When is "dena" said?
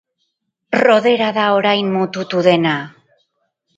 2.49-2.77